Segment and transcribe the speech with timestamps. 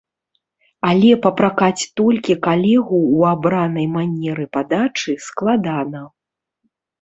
[0.89, 6.01] Але папракаць толькі калегу ў абранай манеры падачы складана.